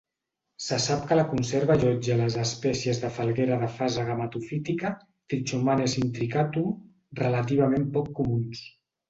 Se 0.67 0.77
sap 0.83 1.01
que 1.09 1.17
la 1.17 1.25
conserva 1.33 1.75
allotja 1.79 2.15
les 2.21 2.37
espècies 2.43 3.01
de 3.03 3.11
falguera 3.17 3.59
de 3.65 3.69
fase 3.75 4.07
gametofítica 4.09 4.91
"Trichomanes 5.35 5.97
intricatum", 6.03 6.75
relativament 7.23 7.89
poc 8.01 8.11
comuns. 8.23 8.67